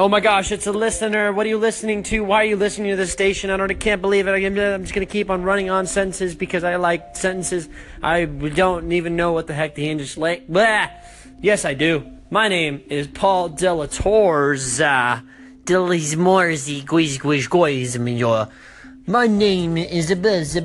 Oh 0.00 0.08
my 0.08 0.20
gosh, 0.20 0.50
it's 0.50 0.66
a 0.66 0.72
listener. 0.72 1.30
What 1.30 1.44
are 1.44 1.50
you 1.50 1.58
listening 1.58 2.02
to? 2.04 2.24
Why 2.24 2.36
are 2.36 2.46
you 2.46 2.56
listening 2.56 2.88
to 2.88 2.96
this 2.96 3.12
station? 3.12 3.50
I 3.50 3.58
don't 3.58 3.70
I 3.70 3.74
can't 3.74 4.00
believe 4.00 4.26
it. 4.26 4.30
I'm 4.30 4.82
just 4.82 4.94
going 4.94 5.06
to 5.06 5.12
keep 5.12 5.28
on 5.28 5.42
running 5.42 5.68
on 5.68 5.86
sentences 5.86 6.34
because 6.34 6.64
I 6.64 6.76
like 6.76 7.14
sentences. 7.16 7.68
I 8.02 8.24
don't 8.24 8.92
even 8.92 9.14
know 9.14 9.32
what 9.32 9.46
the 9.46 9.52
heck 9.52 9.74
the 9.74 9.90
English 9.90 10.16
like. 10.16 10.48
Blah. 10.48 10.88
Yes, 11.42 11.66
I 11.66 11.74
do. 11.74 12.10
My 12.30 12.48
name 12.48 12.82
is 12.88 13.08
Paul 13.08 13.50
Delatorza. 13.50 15.22
Dilly's 15.64 16.16
Morsey 16.16 16.80
Guiz 16.80 17.18
Guiz 17.18 17.46
Guiz 17.46 17.98
Major. 17.98 18.48
My 19.06 19.26
name 19.26 19.76
is 19.76 20.08
the 20.08 20.14
The 20.14 20.62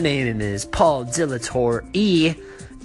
name 0.00 0.40
is 0.40 0.64
Paul 0.64 1.04
Delator 1.04 1.86
E 1.92 2.34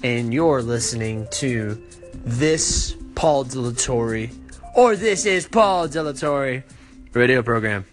and 0.04 0.34
you're 0.34 0.62
listening 0.62 1.28
to 1.32 1.82
this 2.14 2.96
Paul 3.16 3.44
Dilatory, 3.44 4.32
or 4.76 4.96
this 4.96 5.26
is 5.26 5.48
Paul 5.48 5.88
Dilatory 5.88 6.64
radio 7.14 7.42
program. 7.42 7.86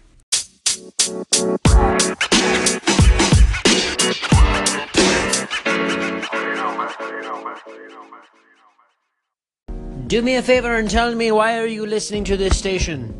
Do 10.07 10.21
me 10.21 10.35
a 10.35 10.41
favor 10.41 10.75
and 10.75 10.89
tell 10.89 11.13
me 11.13 11.33
why 11.33 11.59
are 11.59 11.65
you 11.65 11.85
listening 11.85 12.23
to 12.25 12.37
this 12.37 12.57
station? 12.57 13.13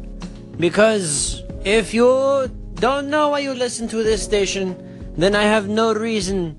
Because 0.58 1.44
if 1.66 1.94
you 1.94 2.50
don't 2.76 3.10
know 3.10 3.30
why 3.30 3.40
you 3.40 3.54
listen 3.54 3.90
to 3.90 4.04
this 4.04 4.24
station, 4.24 5.12
then 5.18 5.36
I 5.36 5.44
have 5.44 5.68
no 5.68 5.94
reason 5.94 6.56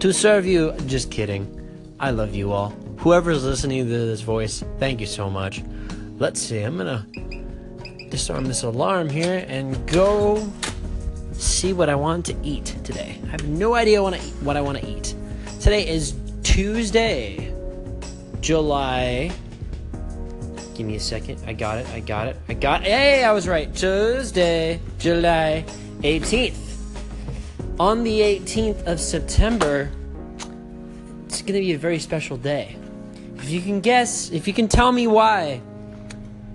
to 0.00 0.12
serve 0.12 0.46
you. 0.46 0.72
Just 0.86 1.12
kidding. 1.12 1.57
I 2.00 2.10
love 2.10 2.34
you 2.34 2.52
all. 2.52 2.70
Whoever's 2.98 3.44
listening 3.44 3.84
to 3.84 3.90
this 3.90 4.20
voice, 4.20 4.62
thank 4.78 5.00
you 5.00 5.06
so 5.06 5.28
much. 5.28 5.62
Let's 6.18 6.40
see, 6.40 6.62
I'm 6.62 6.76
gonna 6.76 7.04
disarm 8.10 8.44
this 8.44 8.62
alarm 8.62 9.08
here 9.08 9.44
and 9.48 9.86
go 9.88 10.48
see 11.32 11.72
what 11.72 11.88
I 11.88 11.94
want 11.96 12.24
to 12.26 12.36
eat 12.42 12.66
today. 12.84 13.20
I 13.24 13.26
have 13.28 13.48
no 13.48 13.74
idea 13.74 14.02
what 14.02 14.56
I, 14.56 14.60
want 14.60 14.78
to 14.78 14.88
eat. 14.88 15.14
Today 15.60 15.88
is 15.88 16.14
Tuesday, 16.42 17.52
July. 18.40 19.32
Give 20.74 20.86
me 20.86 20.96
a 20.96 21.00
second. 21.00 21.42
I 21.46 21.52
got 21.52 21.78
it. 21.78 21.88
I 21.88 22.00
got 22.00 22.28
it. 22.28 22.36
I 22.48 22.54
got. 22.54 22.82
Hey, 22.82 23.24
I 23.24 23.32
was 23.32 23.48
right. 23.48 23.74
Tuesday, 23.74 24.80
July 24.98 25.64
18th. 26.02 26.56
On 27.80 28.02
the 28.04 28.20
18th 28.20 28.86
of 28.86 29.00
September, 29.00 29.90
going 31.48 31.60
to 31.60 31.66
be 31.66 31.72
a 31.72 31.78
very 31.78 31.98
special 31.98 32.36
day. 32.36 32.76
If 33.36 33.50
you 33.50 33.62
can 33.62 33.80
guess, 33.80 34.30
if 34.30 34.46
you 34.46 34.52
can 34.52 34.68
tell 34.68 34.92
me 34.92 35.06
why 35.06 35.62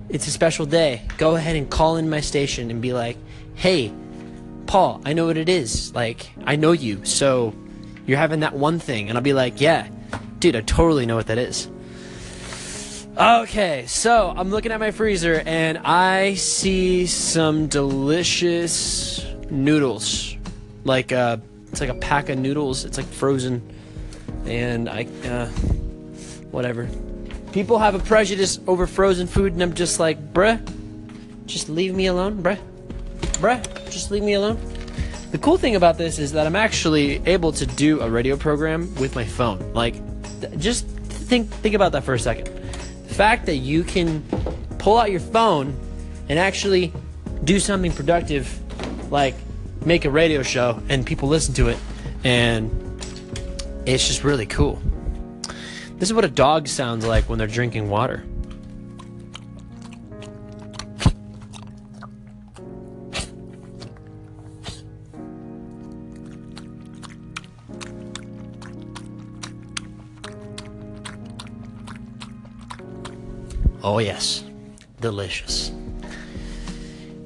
it's 0.07 0.27
a 0.27 0.31
special 0.31 0.67
day, 0.67 1.01
go 1.17 1.35
ahead 1.35 1.55
and 1.55 1.69
call 1.69 1.97
in 1.97 2.09
my 2.09 2.21
station 2.21 2.69
and 2.69 2.79
be 2.81 2.93
like, 2.93 3.17
hey, 3.55 3.91
Paul, 4.67 5.01
I 5.03 5.13
know 5.13 5.25
what 5.25 5.37
it 5.37 5.49
is. 5.49 5.93
Like, 5.95 6.29
I 6.45 6.57
know 6.57 6.73
you, 6.73 7.03
so 7.05 7.55
you're 8.05 8.19
having 8.19 8.41
that 8.41 8.53
one 8.53 8.77
thing. 8.77 9.09
And 9.09 9.17
I'll 9.17 9.23
be 9.23 9.33
like, 9.33 9.59
yeah, 9.59 9.87
dude, 10.37 10.55
I 10.55 10.61
totally 10.61 11.07
know 11.07 11.15
what 11.15 11.27
that 11.27 11.39
is. 11.39 11.67
Okay, 13.17 13.85
so 13.87 14.31
I'm 14.35 14.51
looking 14.51 14.71
at 14.71 14.79
my 14.79 14.91
freezer 14.91 15.41
and 15.45 15.79
I 15.79 16.35
see 16.35 17.07
some 17.07 17.67
delicious 17.67 19.25
noodles. 19.49 20.35
Like, 20.83 21.11
uh, 21.11 21.37
it's 21.71 21.81
like 21.81 21.89
a 21.89 21.95
pack 21.95 22.29
of 22.29 22.37
noodles. 22.37 22.85
It's 22.85 22.97
like 22.97 23.07
frozen 23.07 23.72
and 24.45 24.89
I, 24.89 25.07
uh, 25.25 25.47
whatever. 26.51 26.89
People 27.51 27.77
have 27.77 27.95
a 27.95 27.99
prejudice 27.99 28.59
over 28.67 28.87
frozen 28.87 29.27
food, 29.27 29.53
and 29.53 29.61
I'm 29.61 29.73
just 29.73 29.99
like, 29.99 30.33
bruh, 30.33 30.59
just 31.45 31.69
leave 31.69 31.93
me 31.93 32.07
alone, 32.07 32.41
bruh, 32.41 32.57
bruh, 33.33 33.91
just 33.91 34.11
leave 34.11 34.23
me 34.23 34.33
alone. 34.33 34.57
The 35.31 35.37
cool 35.39 35.57
thing 35.57 35.75
about 35.75 35.97
this 35.97 36.19
is 36.19 36.31
that 36.33 36.45
I'm 36.45 36.55
actually 36.55 37.21
able 37.27 37.51
to 37.53 37.65
do 37.65 38.01
a 38.01 38.09
radio 38.09 38.37
program 38.37 38.93
with 38.95 39.15
my 39.15 39.25
phone. 39.25 39.73
Like, 39.73 39.95
th- 40.41 40.57
just 40.59 40.85
think 40.85 41.49
think 41.49 41.73
about 41.73 41.91
that 41.93 42.03
for 42.03 42.13
a 42.13 42.19
second. 42.19 42.45
The 43.07 43.13
fact 43.13 43.47
that 43.47 43.55
you 43.55 43.83
can 43.83 44.23
pull 44.77 44.97
out 44.97 45.09
your 45.09 45.19
phone 45.19 45.75
and 46.29 46.37
actually 46.37 46.93
do 47.43 47.59
something 47.59 47.91
productive, 47.91 48.59
like 49.11 49.35
make 49.85 50.05
a 50.05 50.09
radio 50.09 50.43
show, 50.43 50.81
and 50.89 51.05
people 51.05 51.29
listen 51.29 51.53
to 51.55 51.69
it, 51.69 51.77
and 52.23 52.82
it's 53.85 54.07
just 54.07 54.23
really 54.23 54.45
cool. 54.45 54.81
This 55.97 56.09
is 56.09 56.13
what 56.13 56.25
a 56.25 56.29
dog 56.29 56.67
sounds 56.67 57.05
like 57.05 57.29
when 57.29 57.37
they're 57.37 57.47
drinking 57.47 57.89
water. 57.89 58.25
Oh, 73.85 73.99
yes. 73.99 74.43
Delicious. 75.01 75.71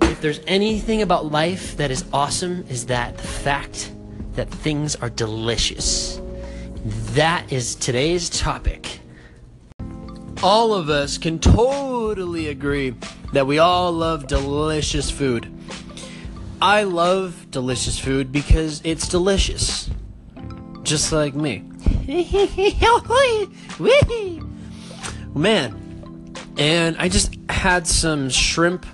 If 0.02 0.22
there's 0.22 0.42
anything 0.48 1.04
about 1.04 1.32
life 1.32 1.78
that 1.78 1.92
is 1.92 2.04
awesome, 2.12 2.66
is 2.70 2.88
that 2.88 3.16
the 3.16 3.28
fact 3.28 3.92
that 4.34 4.50
things 4.50 4.96
are 4.96 5.10
delicious. 5.10 6.20
That 6.88 7.52
is 7.52 7.76
today's 7.76 8.30
topic. 8.30 9.02
All 10.42 10.74
of 10.74 10.90
us 10.90 11.18
can 11.18 11.38
totally 11.38 12.48
agree 12.48 12.96
that 13.34 13.46
we 13.46 13.60
all 13.60 13.92
love 13.92 14.28
delicious 14.28 15.12
food. 15.12 15.54
I 16.62 16.84
love 16.84 17.52
delicious 17.52 18.00
food 18.00 18.32
because 18.32 18.80
it's 18.86 19.10
delicious. 19.10 19.90
Just 20.84 21.12
like 21.12 21.36
me. 21.36 21.66
Man. 25.36 26.34
And 26.58 26.96
I 26.98 27.10
just 27.10 27.36
had 27.50 27.86
some 27.86 28.30
shrimp 28.30 28.86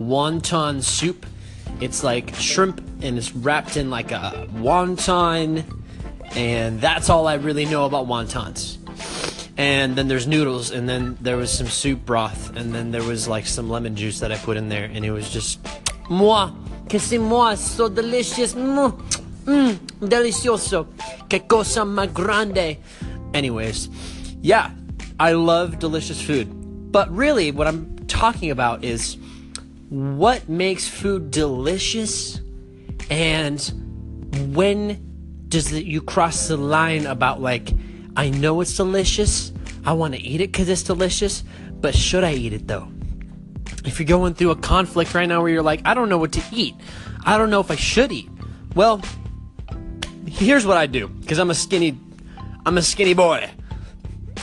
wonton 0.00 0.84
soup. 0.84 1.26
It's 1.80 2.04
like 2.04 2.32
shrimp 2.36 2.78
and 3.02 3.18
it's 3.18 3.34
wrapped 3.34 3.76
in 3.76 3.90
like 3.90 4.12
a 4.12 4.46
wonton 4.52 5.79
and 6.36 6.80
that's 6.80 7.10
all 7.10 7.26
I 7.26 7.34
really 7.34 7.64
know 7.64 7.86
about 7.86 8.06
wontons. 8.06 8.78
And 9.56 9.94
then 9.96 10.08
there's 10.08 10.26
noodles, 10.26 10.70
and 10.70 10.88
then 10.88 11.18
there 11.20 11.36
was 11.36 11.50
some 11.50 11.66
soup 11.66 12.06
broth, 12.06 12.56
and 12.56 12.74
then 12.74 12.92
there 12.92 13.02
was 13.02 13.28
like 13.28 13.46
some 13.46 13.68
lemon 13.68 13.94
juice 13.94 14.20
that 14.20 14.32
I 14.32 14.38
put 14.38 14.56
in 14.56 14.68
there, 14.68 14.84
and 14.84 15.04
it 15.04 15.10
was 15.10 15.28
just 15.28 15.58
moi, 16.08 16.50
que 16.88 16.98
c'est 16.98 17.18
moi, 17.18 17.54
so 17.56 17.88
delicious, 17.88 18.54
mmm, 18.54 18.92
mm, 19.44 19.78
delicioso, 20.00 20.86
que 21.28 21.40
cosa 21.40 21.80
más 21.80 22.12
grande. 22.12 22.78
Anyways, 23.34 23.88
yeah, 24.40 24.70
I 25.18 25.32
love 25.32 25.78
delicious 25.78 26.22
food, 26.22 26.48
but 26.90 27.10
really, 27.14 27.52
what 27.52 27.66
I'm 27.66 27.96
talking 28.06 28.50
about 28.50 28.82
is 28.82 29.18
what 29.90 30.48
makes 30.48 30.88
food 30.88 31.30
delicious, 31.30 32.40
and 33.10 33.60
when 34.54 35.09
does 35.50 35.72
it, 35.72 35.84
you 35.84 36.00
cross 36.00 36.48
the 36.48 36.56
line 36.56 37.06
about 37.06 37.40
like 37.40 37.72
I 38.16 38.30
know 38.30 38.60
it's 38.60 38.76
delicious, 38.76 39.52
I 39.84 39.92
want 39.92 40.14
to 40.14 40.20
eat 40.20 40.40
it 40.40 40.52
because 40.52 40.68
it's 40.68 40.82
delicious, 40.82 41.44
but 41.80 41.94
should 41.94 42.24
I 42.24 42.32
eat 42.32 42.52
it 42.52 42.66
though? 42.66 42.88
If 43.84 43.98
you're 43.98 44.06
going 44.06 44.34
through 44.34 44.50
a 44.50 44.56
conflict 44.56 45.14
right 45.14 45.26
now 45.26 45.42
where 45.42 45.50
you're 45.50 45.62
like, 45.62 45.82
I 45.84 45.94
don't 45.94 46.08
know 46.08 46.18
what 46.18 46.32
to 46.32 46.42
eat, 46.52 46.74
I 47.24 47.36
don't 47.36 47.50
know 47.50 47.60
if 47.60 47.70
I 47.70 47.76
should 47.76 48.12
eat. 48.12 48.28
Well, 48.74 49.02
here's 50.26 50.64
what 50.64 50.76
I 50.76 50.86
do 50.86 51.08
because 51.08 51.38
I'm 51.38 51.50
a 51.50 51.54
skinny, 51.54 51.98
I'm 52.64 52.78
a 52.78 52.82
skinny 52.82 53.14
boy. 53.14 53.50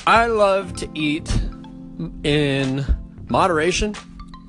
I 0.06 0.28
love 0.28 0.76
to 0.78 0.90
eat 0.94 1.30
in 2.24 2.86
moderation, 3.30 3.96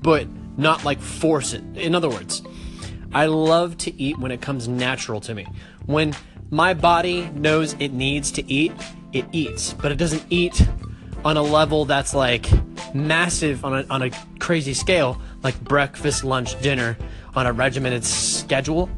but 0.03 0.29
not 0.57 0.85
like 0.85 1.01
force 1.01 1.53
it. 1.53 1.63
In 1.75 1.95
other 1.95 2.09
words, 2.09 2.43
I 3.13 3.27
love 3.27 3.77
to 3.79 4.01
eat 4.01 4.19
when 4.19 4.31
it 4.31 4.41
comes 4.41 4.69
natural 4.69 5.21
to 5.23 5.35
me. 5.35 5.47
When 5.87 6.15
my 6.51 6.75
body 6.75 7.29
knows 7.35 7.75
it 7.75 7.93
needs 7.93 8.31
to 8.33 8.51
eat, 8.51 8.73
it 9.13 9.25
eats, 9.33 9.75
but 9.75 9.93
it 9.93 9.97
doesn't 9.97 10.25
eat 10.31 10.67
on 11.25 11.37
a 11.37 11.43
level 11.43 11.85
that's 11.85 12.15
like 12.15 12.49
massive 12.95 13.65
on 13.65 13.81
a, 13.81 13.87
on 13.91 14.03
a 14.03 14.11
crazy 14.39 14.75
scale, 14.75 15.21
like 15.43 15.59
breakfast, 15.61 16.25
lunch, 16.25 16.61
dinner 16.63 16.97
on 17.35 17.47
a 17.47 17.53
regimented 17.53 18.05
schedule. 18.05 18.89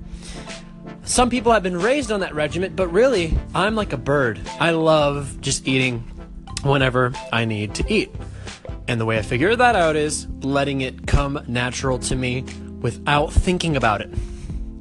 Some 1.04 1.28
people 1.28 1.50
have 1.52 1.62
been 1.62 1.76
raised 1.76 2.12
on 2.12 2.20
that 2.20 2.34
regiment, 2.34 2.76
but 2.76 2.88
really, 2.88 3.36
I'm 3.54 3.74
like 3.74 3.92
a 3.92 3.96
bird. 3.96 4.40
I 4.60 4.70
love 4.70 5.40
just 5.40 5.66
eating 5.66 6.00
whenever 6.62 7.12
I 7.32 7.46
need 7.46 7.74
to 7.76 7.92
eat. 7.92 8.10
And 8.86 9.00
the 9.00 9.04
way 9.04 9.18
I 9.18 9.22
figure 9.22 9.56
that 9.56 9.74
out 9.74 9.96
is 9.96 10.28
letting 10.42 10.82
it 10.82 11.06
come 11.06 11.42
natural 11.48 11.98
to 12.00 12.16
me 12.16 12.44
without 12.80 13.32
thinking 13.32 13.76
about 13.76 14.00
it. 14.02 14.10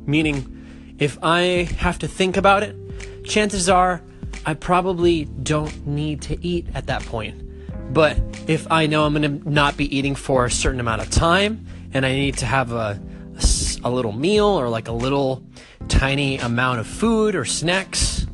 Meaning, 0.06 0.58
if 1.00 1.18
I 1.24 1.69
have 1.78 2.00
to 2.00 2.07
think 2.07 2.38
about 2.38 2.63
it, 2.63 2.75
chances 3.24 3.69
are 3.69 4.01
I 4.46 4.54
probably 4.54 5.25
don't 5.25 5.88
need 5.88 6.22
to 6.24 6.46
eat 6.46 6.68
at 6.74 6.88
that 6.88 7.04
point. 7.04 7.46
But 7.94 8.18
if 8.48 8.72
I 8.72 8.86
know 8.86 9.06
I'm 9.06 9.13
going 9.13 9.42
to 9.42 9.50
not 9.50 9.78
be 9.78 9.96
eating 9.96 10.16
for 10.16 10.46
a 10.46 10.51
certain 10.51 10.80
amount 10.80 11.01
of 11.01 11.10
time 11.10 11.66
and 11.94 12.06
I 12.06 12.13
need 12.13 12.38
to 12.38 12.46
have 12.46 12.72
a, 12.72 13.01
a, 13.36 13.44
a 13.84 13.90
little 13.90 14.12
meal 14.12 14.46
or 14.46 14.69
like 14.69 14.88
a 14.88 14.94
little 14.94 15.44
tiny 15.88 16.38
amount 16.38 16.80
of 16.80 16.88
food 16.88 17.36
or 17.36 17.45
snacks, 17.45 18.28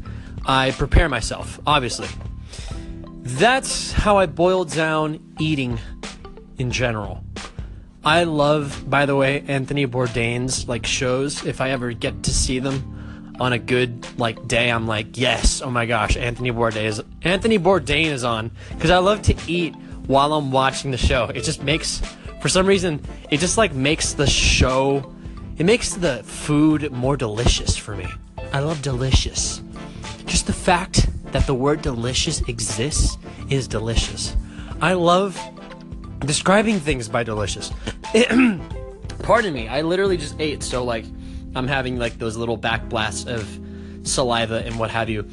I 0.46 0.72
prepare 0.72 1.08
myself, 1.08 1.60
obviously. 1.66 2.08
That's 3.22 3.92
how 3.92 4.18
I 4.18 4.26
boiled 4.26 4.72
down 4.72 5.20
eating 5.40 5.80
in 6.58 6.72
general. 6.72 7.24
I 8.06 8.26
love, 8.26 8.88
by 8.88 9.08
the 9.08 9.16
way, 9.16 9.44
Anthony 9.48 9.88
Bourdain's 9.88 10.68
like 10.68 10.86
shows. 10.86 11.44
If 11.44 11.60
I 11.60 11.72
ever 11.72 11.92
get 11.92 12.22
to 12.24 12.32
see 12.32 12.60
them 12.60 13.36
on 13.40 13.52
a 13.52 13.58
good 13.58 14.06
like 14.20 14.48
day, 14.48 14.70
I'm 14.70 14.86
like, 14.86 15.18
yes, 15.18 15.60
oh 15.64 15.72
my 15.72 15.88
gosh, 15.88 16.16
Anthony 16.16 16.52
Bourdain 16.52 16.86
is 16.86 17.02
Anthony 17.24 17.58
Bourdain 17.58 18.06
is 18.06 18.24
on 18.24 18.52
because 18.76 18.92
I 18.92 19.00
love 19.00 19.24
to 19.24 19.36
eat 19.48 19.76
while 20.06 20.34
I'm 20.34 20.52
watching 20.52 20.92
the 20.92 20.98
show. 20.98 21.26
It 21.34 21.44
just 21.44 21.64
makes, 21.64 22.00
for 22.42 22.48
some 22.48 22.68
reason, 22.68 23.04
it 23.32 23.40
just 23.40 23.58
like 23.58 23.74
makes 23.74 24.14
the 24.14 24.28
show, 24.28 25.12
it 25.58 25.66
makes 25.66 25.96
the 25.96 26.22
food 26.26 26.92
more 26.92 27.18
delicious 27.18 27.76
for 27.76 27.96
me. 27.96 28.06
I 28.54 28.60
love 28.60 28.84
delicious. 28.84 29.64
Just 30.28 30.46
the 30.46 30.54
fact 30.54 31.10
that 31.32 31.48
the 31.48 31.56
word 31.56 31.82
delicious 31.82 32.42
exists 32.42 33.18
is 33.50 33.68
delicious. 33.68 34.38
I 34.80 34.94
love 34.94 35.40
describing 36.20 36.80
things 36.80 37.10
by 37.10 37.24
delicious. 37.24 37.72
Pardon 39.20 39.54
me, 39.54 39.68
I 39.68 39.82
literally 39.82 40.16
just 40.16 40.40
ate, 40.40 40.64
so 40.64 40.84
like 40.84 41.06
I'm 41.56 41.68
having 41.68 41.98
like 41.98 42.18
those 42.18 42.38
little 42.38 42.58
back 42.58 42.88
blasts 42.88 43.26
of 43.26 43.60
saliva 44.04 44.64
and 44.66 44.80
what 44.80 44.90
have 44.92 45.10
you. 45.10 45.28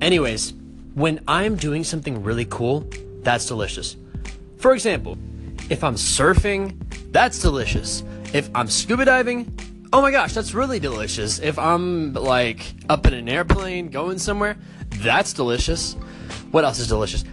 Anyways, 0.00 0.52
when 0.94 1.20
I'm 1.26 1.56
doing 1.56 1.84
something 1.84 2.22
really 2.22 2.44
cool, 2.44 2.88
that's 3.22 3.46
delicious. 3.46 3.96
For 4.58 4.74
example, 4.74 5.16
if 5.70 5.82
I'm 5.82 5.94
surfing, 5.94 6.76
that's 7.12 7.40
delicious. 7.40 8.02
If 8.34 8.50
I'm 8.54 8.68
scuba 8.68 9.04
diving, 9.04 9.58
oh 9.92 10.02
my 10.02 10.10
gosh, 10.10 10.34
that's 10.34 10.52
really 10.52 10.78
delicious. 10.78 11.38
If 11.38 11.58
I'm 11.58 12.12
like 12.12 12.74
up 12.88 13.06
in 13.06 13.14
an 13.14 13.28
airplane 13.28 13.88
going 13.88 14.18
somewhere, 14.18 14.58
that's 14.96 15.32
delicious. 15.32 15.94
What 16.50 16.64
else 16.64 16.78
is 16.78 16.88
delicious? 16.88 17.24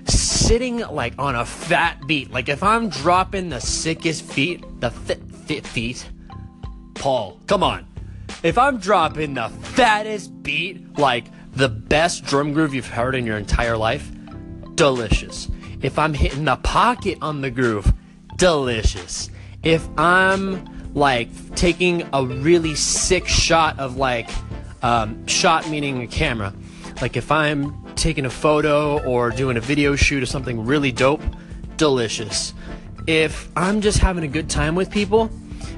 Sitting 0.44 0.80
like 0.80 1.14
on 1.18 1.36
a 1.36 1.46
fat 1.46 2.06
beat. 2.06 2.30
Like 2.30 2.50
if 2.50 2.64
I'm 2.64 2.90
dropping 2.90 3.48
the 3.48 3.62
sickest 3.62 4.24
feet, 4.24 4.62
the 4.82 4.92
fit, 4.92 5.22
fit 5.48 5.66
feet. 5.66 6.06
Paul, 6.96 7.40
come 7.48 7.64
on. 7.64 7.88
If 8.44 8.58
I'm 8.58 8.78
dropping 8.78 9.36
the 9.36 9.48
fattest 9.48 10.44
beat, 10.44 11.00
like 11.00 11.28
the 11.54 11.70
best 11.70 12.26
drum 12.26 12.52
groove 12.52 12.74
you've 12.74 12.90
heard 12.90 13.16
in 13.16 13.26
your 13.26 13.38
entire 13.38 13.78
life, 13.78 14.12
delicious. 14.76 15.50
If 15.82 15.98
I'm 15.98 16.14
hitting 16.14 16.44
the 16.44 16.58
pocket 16.58 17.20
on 17.22 17.40
the 17.40 17.50
groove, 17.50 17.94
delicious. 18.36 19.30
If 19.64 19.88
I'm 19.98 20.94
like 20.94 21.56
taking 21.56 22.06
a 22.12 22.26
really 22.26 22.76
sick 22.76 23.30
shot 23.30 23.80
of 23.80 23.96
like 23.96 24.30
um, 24.82 25.26
shot 25.26 25.70
meaning 25.70 26.02
a 26.02 26.08
camera, 26.08 26.54
like 27.02 27.16
if 27.16 27.32
I'm 27.32 27.83
taking 28.04 28.26
a 28.26 28.30
photo 28.30 29.02
or 29.06 29.30
doing 29.30 29.56
a 29.56 29.62
video 29.62 29.96
shoot 29.96 30.22
of 30.22 30.28
something 30.28 30.66
really 30.66 30.92
dope, 30.92 31.22
delicious. 31.78 32.54
If 33.08 33.50
I'm 33.56 33.80
just 33.80 34.00
having 34.00 34.26
a 34.26 34.28
good 34.28 34.50
time 34.50 34.76
with 34.76 34.92
people, 34.92 35.32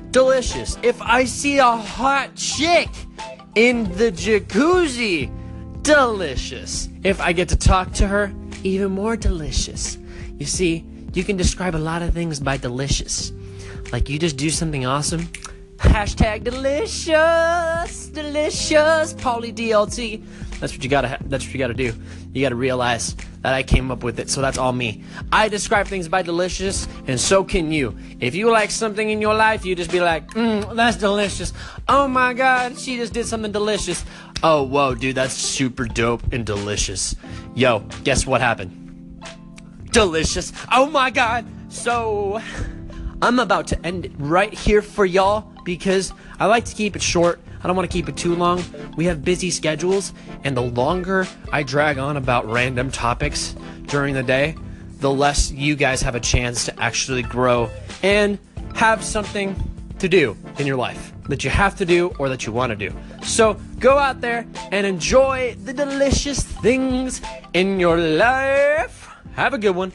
delicious. 0.10 0.76
If 0.82 1.00
I 1.04 1.26
see 1.26 1.60
a 1.60 1.78
hot 1.78 2.34
chick 2.34 2.90
in 3.54 3.84
the 3.96 4.12
jacuzzi, 4.12 5.30
delicious. 5.84 6.90
If 7.04 7.22
I 7.22 7.32
get 7.32 7.48
to 7.50 7.56
talk 7.56 7.94
to 7.94 8.08
her, 8.08 8.34
even 8.64 8.92
more 8.92 9.16
delicious. 9.16 10.00
You 10.40 10.48
see, 10.48 10.84
you 11.14 11.24
can 11.24 11.38
describe 11.38 11.76
a 11.76 11.78
lot 11.78 12.02
of 12.02 12.12
things 12.12 12.40
by 12.40 12.58
delicious. 12.58 13.34
Like 13.92 14.10
you 14.10 14.18
just 14.18 14.36
do 14.36 14.50
something 14.50 14.84
awesome. 14.84 15.30
Hashtag 15.78 16.44
delicious, 16.44 18.08
delicious, 18.08 19.14
Pauly 19.14 19.54
DLT. 19.54 20.24
That's 20.60 20.74
what 20.74 20.84
you 20.84 20.90
gotta. 20.90 21.18
That's 21.26 21.46
what 21.46 21.54
you 21.54 21.60
gotta 21.60 21.74
do. 21.74 21.94
You 22.34 22.42
gotta 22.42 22.56
realize 22.56 23.16
that 23.42 23.54
I 23.54 23.64
came 23.64 23.92
up 23.92 24.04
with 24.04 24.20
it, 24.20 24.30
so 24.30 24.42
that's 24.42 24.58
all 24.58 24.74
me. 24.74 25.04
I 25.32 25.50
describe 25.50 25.88
things 25.88 26.08
by 26.08 26.22
delicious, 26.22 26.88
and 27.08 27.20
so 27.20 27.44
can 27.44 27.72
you. 27.72 27.96
If 28.20 28.36
you 28.36 28.50
like 28.50 28.72
something 28.72 29.10
in 29.10 29.22
your 29.22 29.36
life, 29.36 29.66
you 29.66 29.76
just 29.76 29.92
be 29.92 30.02
like, 30.02 30.28
mm, 30.32 30.76
"That's 30.76 30.98
delicious." 30.98 31.54
Oh 31.88 32.08
my 32.08 32.34
God, 32.34 32.80
she 32.80 32.98
just 32.98 33.14
did 33.14 33.26
something 33.26 33.52
delicious. 33.52 34.04
Oh 34.44 34.64
whoa, 34.64 34.96
dude, 34.96 35.16
that's 35.16 35.34
super 35.34 35.86
dope 35.86 36.34
and 36.34 36.46
delicious. 36.46 37.16
Yo, 37.54 37.80
guess 38.04 38.26
what 38.26 38.42
happened? 38.42 38.82
Delicious. 39.92 40.52
Oh 40.72 40.88
my 40.88 41.10
God. 41.10 41.46
So, 41.70 42.42
I'm 43.22 43.40
about 43.40 43.68
to 43.68 43.86
end 43.86 44.06
it 44.06 44.12
right 44.18 44.54
here 44.54 44.82
for 44.82 45.06
y'all 45.06 45.52
because 45.64 46.14
I 46.40 46.46
like 46.46 46.66
to 46.66 46.76
keep 46.76 46.96
it 46.96 47.02
short. 47.02 47.40
I 47.66 47.68
don't 47.68 47.76
want 47.76 47.90
to 47.90 47.98
keep 47.98 48.08
it 48.08 48.16
too 48.16 48.36
long. 48.36 48.64
We 48.96 49.06
have 49.06 49.26
busy 49.26 49.50
schedules, 49.50 50.14
and 50.44 50.56
the 50.56 50.62
longer 50.62 51.26
I 51.52 51.64
drag 51.64 51.98
on 51.98 52.16
about 52.16 52.46
random 52.46 52.92
topics 52.92 53.56
during 53.88 54.14
the 54.14 54.22
day, 54.22 54.56
the 55.00 55.10
less 55.10 55.50
you 55.50 55.76
guys 55.76 56.04
have 56.04 56.14
a 56.14 56.20
chance 56.20 56.66
to 56.66 56.80
actually 56.80 57.24
grow 57.24 57.72
and 58.04 58.38
have 58.76 59.04
something 59.04 59.56
to 59.98 60.08
do 60.08 60.38
in 60.60 60.68
your 60.68 60.76
life 60.76 61.12
that 61.28 61.44
you 61.44 61.50
have 61.50 61.76
to 61.78 61.88
do 61.88 62.14
or 62.20 62.30
that 62.30 62.46
you 62.46 62.54
want 62.54 62.70
to 62.70 62.76
do. 62.76 62.96
So 63.24 63.56
go 63.80 63.98
out 63.98 64.22
there 64.22 64.46
and 64.72 64.86
enjoy 64.86 65.56
the 65.64 65.74
delicious 65.74 66.44
things 66.44 67.20
in 67.56 67.80
your 67.80 67.98
life. 67.98 69.10
Have 69.34 69.56
a 69.56 69.58
good 69.58 69.76
one. 69.76 69.92